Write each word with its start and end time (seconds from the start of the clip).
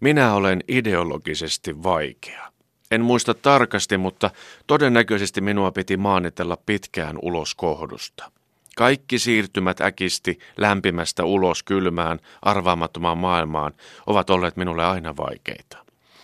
Minä 0.00 0.34
olen 0.34 0.64
ideologisesti 0.68 1.82
vaikea. 1.82 2.52
En 2.90 3.00
muista 3.00 3.34
tarkasti, 3.34 3.98
mutta 3.98 4.30
todennäköisesti 4.66 5.40
minua 5.40 5.72
piti 5.72 5.96
maanitella 5.96 6.56
pitkään 6.66 7.18
ulos 7.22 7.54
kohdusta. 7.54 8.30
Kaikki 8.76 9.18
siirtymät 9.18 9.80
äkisti 9.80 10.38
lämpimästä 10.56 11.24
ulos 11.24 11.62
kylmään, 11.62 12.20
arvaamattomaan 12.42 13.18
maailmaan 13.18 13.72
ovat 14.06 14.30
olleet 14.30 14.56
minulle 14.56 14.84
aina 14.84 15.16
vaikeita. 15.16 15.78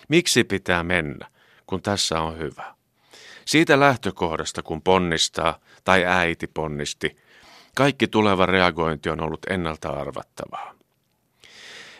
Miksi 0.09 0.45
pitää 0.45 0.85
mennä, 0.85 1.29
kun 1.67 1.83
tässä 1.83 2.21
on 2.21 2.39
hyvä? 2.39 2.75
Siitä 3.45 3.81
lähtökohdasta, 3.81 4.63
kun 4.63 4.83
ponnistaa 4.83 5.59
tai 5.85 6.05
äiti 6.05 6.47
ponnisti, 6.47 7.17
kaikki 7.77 8.09
tuleva 8.09 8.47
reagointi 8.47 9.11
on 9.11 9.21
ollut 9.21 9.47
ennalta 9.51 9.89
arvattavaa. 9.89 10.75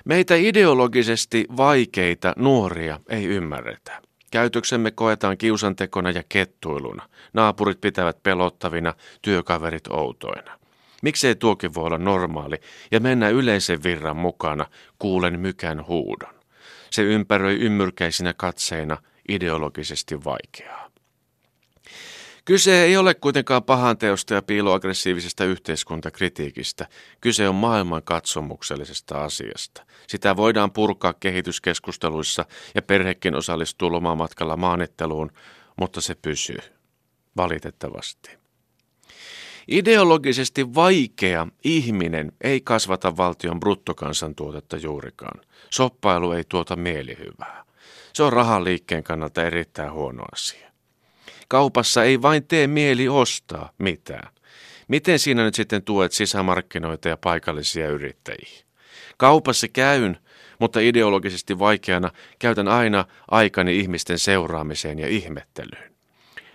Meitä 0.05 0.35
ideologisesti 0.35 1.45
vaikeita 1.57 2.33
nuoria 2.37 3.01
ei 3.09 3.25
ymmärretä. 3.25 4.03
Käytöksemme 4.31 4.91
koetaan 4.91 5.39
kiusantekona 5.39 6.11
ja 6.11 6.23
kettuiluna. 6.29 7.09
Naapurit 7.33 7.81
pitävät 7.81 8.23
pelottavina, 8.23 8.95
työkaverit 9.23 9.87
outoina. 9.89 10.59
Miksei 11.03 11.35
tuokin 11.35 11.75
voi 11.75 11.85
olla 11.87 11.99
normaali 11.99 12.57
ja 12.91 13.01
mennä 13.01 13.29
yleisen 13.29 13.83
virran 13.83 14.17
mukana, 14.17 14.67
kuulen 14.99 15.41
mykän 15.41 15.87
huudon. 15.87 16.35
Se 16.91 17.03
ympäröi 17.03 17.57
ymmyrkäisinä 17.57 18.35
katseina 18.37 18.97
ideologisesti 19.29 20.25
vaikeaa. 20.25 20.91
Kyse 22.45 22.85
ei 22.85 22.97
ole 22.97 23.15
kuitenkaan 23.15 23.63
pahanteosta 23.63 24.35
ja 24.35 24.43
piiloaggressiivisesta 24.43 25.45
yhteiskuntakritiikistä. 25.45 26.89
Kyse 27.21 27.49
on 27.49 27.55
maailman 27.55 28.03
katsomuksellisesta 28.03 29.25
asiasta. 29.25 29.87
Sitä 30.07 30.37
voidaan 30.37 30.73
purkaa 30.73 31.15
kehityskeskusteluissa 31.21 32.45
ja 32.75 32.83
perhekin 32.83 33.35
osallistuu 33.35 33.93
lomamatkalla 33.93 34.57
maanitteluun, 34.57 35.33
mutta 35.77 36.01
se 36.01 36.15
pysyy. 36.15 36.59
Valitettavasti. 37.37 38.31
Ideologisesti 39.69 40.75
vaikea 40.75 41.47
ihminen 41.65 42.33
ei 42.41 42.61
kasvata 42.61 43.17
valtion 43.17 43.61
bruttokansantuotetta 43.61 44.77
juurikaan. 44.77 45.41
Soppailu 45.71 46.33
ei 46.33 46.45
tuota 46.49 46.77
mielihyvää. 46.77 47.65
Se 48.13 48.23
on 48.23 48.33
rahaliikkeen 48.33 49.05
kannalta 49.05 49.45
erittäin 49.45 49.93
huono 49.93 50.25
asia. 50.33 50.74
Kaupassa 51.55 52.05
ei 52.05 52.23
vain 52.23 52.47
tee 52.47 52.67
mieli 52.67 53.09
ostaa 53.09 53.71
mitään. 53.79 54.29
Miten 54.89 55.19
siinä 55.19 55.45
nyt 55.45 55.55
sitten 55.55 55.83
tuet 55.83 56.13
sisämarkkinoita 56.13 57.09
ja 57.09 57.17
paikallisia 57.17 57.89
yrittäjiä? 57.89 58.65
Kaupassa 59.17 59.69
käyn, 59.69 60.19
mutta 60.59 60.81
ideologisesti 60.81 61.59
vaikeana 61.59 62.11
käytän 62.39 62.69
aina 62.69 63.05
aikani 63.31 63.79
ihmisten 63.79 64.19
seuraamiseen 64.19 64.99
ja 64.99 65.09
ihmettelyyn. 65.09 65.95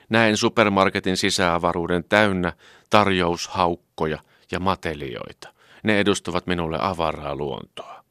Näen 0.10 0.38
supermarketin 0.38 1.18
sisäavaruuden 1.18 2.04
täynnä 2.04 2.54
tarjoushaukkoja 2.90 4.20
ja 4.52 4.60
matelioita. 4.60 5.54
Ne 5.84 6.00
edustavat 6.00 6.48
minulle 6.48 6.78
avaraa 6.82 7.36
luontoa. 7.36 8.04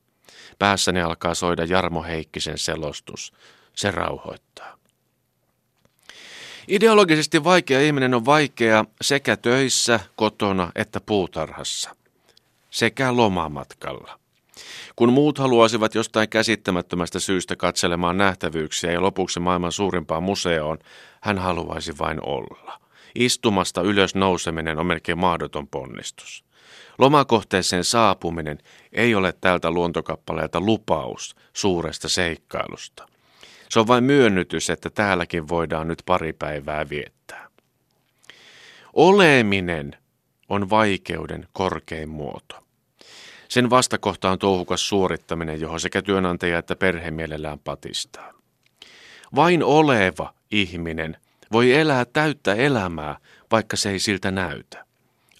Päässäni 0.59 1.01
alkaa 1.01 1.35
soida 1.35 1.65
Jarmo 1.65 2.03
Heikkisen 2.03 2.59
selostus. 2.59 3.33
Se 3.75 3.91
rauhoittaa. 3.91 4.78
Ideologisesti 6.69 7.45
vaikea 7.45 7.81
ihminen 7.81 8.15
on 8.15 8.25
vaikea 8.25 8.85
sekä 9.01 9.37
töissä, 9.37 10.01
kotona 10.17 10.73
että 10.75 11.01
puutarhassa. 11.01 11.97
Sekä 12.71 13.17
lomamatkalla. 13.17 14.19
Kun 14.97 15.13
muut 15.13 15.39
haluaisivat 15.39 15.95
jostain 15.95 16.29
käsittämättömästä 16.29 17.21
syystä 17.21 17.57
katselemaan 17.57 18.19
nähtävyyksiä 18.19 18.93
ja 18.93 19.03
lopuksi 19.03 19.41
maailman 19.41 19.73
suurimpaan 19.73 20.23
museoon, 20.23 20.79
hän 21.21 21.39
haluaisi 21.39 21.99
vain 21.99 22.19
olla. 22.27 22.81
Istumasta 23.15 23.83
ylös 23.83 24.15
nouseminen 24.15 24.79
on 24.79 24.87
melkein 24.87 25.19
mahdoton 25.19 25.69
ponnistus. 25.69 26.45
Lomakohteeseen 26.99 27.85
saapuminen 27.85 28.59
ei 28.93 29.15
ole 29.15 29.35
tältä 29.41 29.71
luontokappaleelta 29.71 30.61
lupaus 30.61 31.37
suuresta 31.53 32.09
seikkailusta. 32.09 33.09
Se 33.71 33.81
on 33.81 33.87
vain 33.87 34.05
myönnytys, 34.05 34.71
että 34.71 34.91
täälläkin 34.91 35.49
voidaan 35.49 35.89
nyt 35.89 36.03
pari 36.07 36.33
päivää 36.33 36.89
viettää. 36.89 37.49
Oleminen 38.93 39.97
on 40.49 40.71
vaikeuden 40.71 41.49
korkein 41.53 42.09
muoto. 42.09 42.69
Sen 43.49 43.71
vastakohta 43.71 44.31
on 44.31 44.39
touhukas 44.39 44.89
suorittaminen, 44.89 45.61
johon 45.61 45.81
sekä 45.81 46.03
työnantaja 46.03 46.59
että 46.59 46.77
perhe 46.77 47.11
mielellään 47.11 47.59
patistaa. 47.59 48.33
Vain 49.35 49.65
oleva 49.65 50.35
ihminen 50.51 51.17
voi 51.53 51.75
elää 51.75 52.05
täyttä 52.05 52.55
elämää, 52.55 53.17
vaikka 53.51 53.77
se 53.77 53.91
ei 53.91 53.99
siltä 53.99 54.31
näytä. 54.31 54.85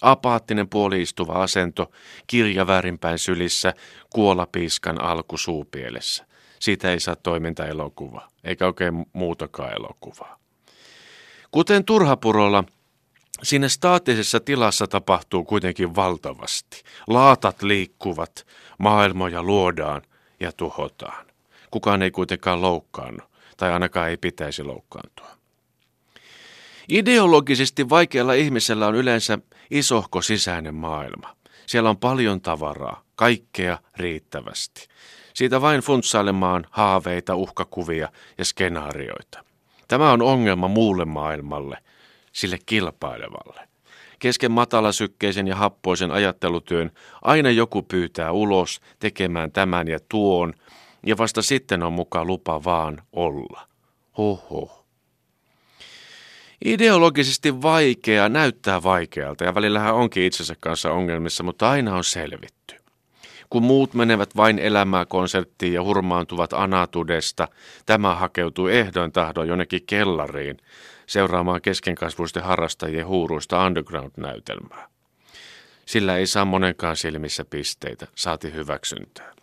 Apaattinen 0.01 0.69
puoliistuva 0.69 1.33
asento, 1.33 1.91
kirja 2.27 2.67
väärinpäin 2.67 3.19
sylissä, 3.19 3.73
kuolapiiskan 4.09 5.01
alku 5.01 5.37
suupielessä. 5.37 6.28
Siitä 6.59 6.91
ei 6.91 6.99
saa 6.99 7.15
toimintaelokuva, 7.15 8.27
eikä 8.43 8.67
oikein 8.67 9.05
muutakaan 9.13 9.73
elokuvaa. 9.73 10.39
Kuten 11.51 11.85
Turhapurolla, 11.85 12.63
Siinä 13.43 13.69
staattisessa 13.69 14.39
tilassa 14.39 14.87
tapahtuu 14.87 15.43
kuitenkin 15.43 15.95
valtavasti. 15.95 16.83
Laatat 17.07 17.61
liikkuvat, 17.61 18.47
maailmoja 18.77 19.43
luodaan 19.43 20.01
ja 20.39 20.51
tuhotaan. 20.51 21.25
Kukaan 21.71 22.01
ei 22.01 22.11
kuitenkaan 22.11 22.61
loukkaannu, 22.61 23.23
tai 23.57 23.73
ainakaan 23.73 24.09
ei 24.09 24.17
pitäisi 24.17 24.63
loukkaantua. 24.63 25.27
Ideologisesti 26.89 27.89
vaikealla 27.89 28.33
ihmisellä 28.33 28.87
on 28.87 28.95
yleensä 28.95 29.39
isohko 29.71 30.21
sisäinen 30.21 30.75
maailma. 30.75 31.35
Siellä 31.69 31.89
on 31.89 31.97
paljon 31.97 32.41
tavaraa, 32.41 33.03
kaikkea 33.15 33.77
riittävästi. 33.97 34.87
Siitä 35.33 35.61
vain 35.61 35.81
funtsailemaan 35.81 36.65
haaveita, 36.69 37.35
uhkakuvia 37.35 38.09
ja 38.37 38.45
skenaarioita. 38.45 39.43
Tämä 39.87 40.11
on 40.11 40.21
ongelma 40.21 40.67
muulle 40.67 41.05
maailmalle, 41.05 41.77
sille 42.31 42.57
kilpailevalle. 42.65 43.67
Kesken 44.19 44.51
matalasykkeisen 44.51 45.47
ja 45.47 45.55
happoisen 45.55 46.11
ajattelutyön 46.11 46.91
aina 47.21 47.49
joku 47.49 47.83
pyytää 47.83 48.31
ulos 48.31 48.81
tekemään 48.99 49.51
tämän 49.51 49.87
ja 49.87 49.99
tuon, 50.09 50.53
ja 51.05 51.17
vasta 51.17 51.41
sitten 51.41 51.83
on 51.83 51.93
mukaan 51.93 52.27
lupa 52.27 52.63
vaan 52.63 53.01
olla. 53.13 53.67
Hoho. 54.17 54.78
Ideologisesti 56.65 57.61
vaikea 57.61 58.29
näyttää 58.29 58.83
vaikealta 58.83 59.43
ja 59.43 59.55
välillähän 59.55 59.95
onkin 59.95 60.23
itsensä 60.23 60.55
kanssa 60.59 60.91
ongelmissa, 60.91 61.43
mutta 61.43 61.69
aina 61.69 61.95
on 61.95 62.03
selvitty. 62.03 62.75
Kun 63.49 63.63
muut 63.63 63.93
menevät 63.93 64.35
vain 64.35 64.59
elämää 64.59 65.05
konserttiin 65.05 65.73
ja 65.73 65.83
hurmaantuvat 65.83 66.53
anatudesta, 66.53 67.47
tämä 67.85 68.15
hakeutuu 68.15 68.67
ehdoin 68.67 69.11
tahdon 69.11 69.47
jonnekin 69.47 69.85
kellariin 69.87 70.57
seuraamaan 71.07 71.61
keskenkasvuisten 71.61 72.43
harrastajien 72.43 73.07
huuruista 73.07 73.65
underground-näytelmää. 73.65 74.87
Sillä 75.85 76.17
ei 76.17 76.27
saa 76.27 76.45
monenkaan 76.45 76.97
silmissä 76.97 77.45
pisteitä, 77.45 78.07
saati 78.15 78.53
hyväksyntää. 78.53 79.33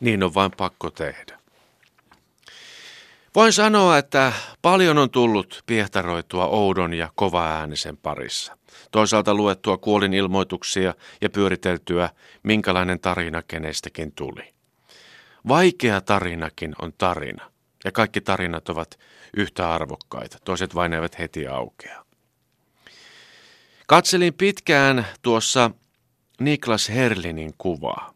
Niin 0.00 0.22
on 0.22 0.34
vain 0.34 0.52
pakko 0.56 0.90
tehdä. 0.90 1.38
Voin 3.36 3.52
sanoa, 3.52 3.98
että 3.98 4.32
paljon 4.62 4.98
on 4.98 5.10
tullut 5.10 5.62
piehtaroitua 5.66 6.46
oudon 6.46 6.94
ja 6.94 7.12
kova-äänisen 7.14 7.96
parissa. 7.96 8.58
Toisaalta 8.90 9.34
luettua 9.34 9.78
kuolin 9.78 10.14
ilmoituksia 10.14 10.94
ja 11.20 11.30
pyöriteltyä, 11.30 12.10
minkälainen 12.42 13.00
tarina 13.00 13.42
kenestäkin 13.42 14.12
tuli. 14.12 14.54
Vaikea 15.48 16.00
tarinakin 16.00 16.74
on 16.82 16.92
tarina, 16.98 17.50
ja 17.84 17.92
kaikki 17.92 18.20
tarinat 18.20 18.68
ovat 18.68 18.98
yhtä 19.36 19.72
arvokkaita, 19.72 20.38
toiset 20.44 20.74
vain 20.74 20.92
eivät 20.92 21.18
heti 21.18 21.46
aukea. 21.46 22.04
Katselin 23.86 24.34
pitkään 24.34 25.06
tuossa 25.22 25.70
Niklas 26.40 26.88
Herlinin 26.88 27.54
kuvaa. 27.58 28.15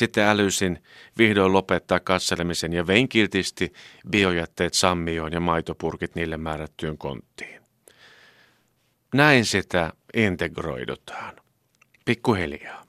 Sitten 0.00 0.24
älysin 0.24 0.82
vihdoin 1.18 1.52
lopettaa 1.52 2.00
katselemisen 2.00 2.72
ja 2.72 2.86
vein 2.86 3.08
kiltisti 3.08 3.72
biojätteet 4.10 4.74
sammioon 4.74 5.32
ja 5.32 5.40
maitopurkit 5.40 6.14
niille 6.14 6.36
määrättyyn 6.36 6.98
konttiin. 6.98 7.60
Näin 9.14 9.44
sitä 9.44 9.92
integroidutaan. 10.14 11.36
Pikkuhiljaa. 12.04 12.84